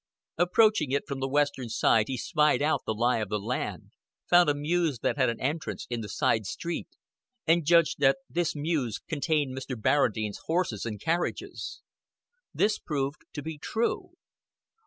[0.39, 3.91] Approaching it from the western side he spied out the lie of the land,
[4.27, 6.87] found a mews that had an entrance in the side street,
[7.45, 9.79] and judged that this mews contained Mr.
[9.79, 11.83] Barradine's horses and carriages.
[12.51, 14.13] This proved to be true.